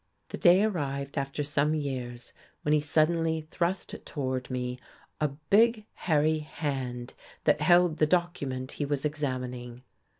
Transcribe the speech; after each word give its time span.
The 0.29 0.37
day 0.39 0.63
arrived, 0.63 1.15
after 1.15 1.43
some 1.43 1.75
years, 1.75 2.33
when 2.63 2.73
he 2.73 2.81
suddenly 2.81 3.41
thrust 3.51 4.03
toward 4.03 4.49
me 4.49 4.79
a 5.19 5.27
big, 5.27 5.85
hairy 5.93 6.39
hand 6.39 7.13
that 7.43 7.61
held 7.61 7.97
the 7.97 8.07
document 8.07 8.71
he 8.71 8.85
was 8.85 9.05
examining. 9.05 9.83